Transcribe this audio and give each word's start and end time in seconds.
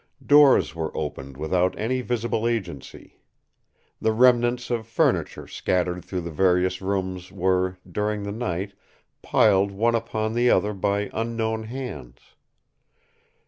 Doors 0.25 0.73
were 0.73 0.89
opened 0.97 1.37
without 1.37 1.77
any 1.77 2.01
visible 2.01 2.47
agency. 2.47 3.19
The 4.01 4.11
remnants 4.11 4.71
of 4.71 4.87
furniture 4.87 5.45
scattered 5.47 6.03
through 6.03 6.21
the 6.21 6.31
various 6.31 6.81
rooms 6.81 7.31
were, 7.31 7.77
during 7.87 8.23
the 8.23 8.31
night, 8.31 8.73
piled 9.21 9.69
one 9.69 9.93
upon 9.93 10.33
the 10.33 10.49
other 10.49 10.73
by 10.73 11.11
unknown 11.13 11.65
hands. 11.65 12.19